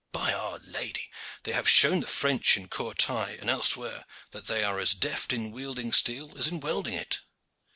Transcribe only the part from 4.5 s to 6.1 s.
are as deft in wielding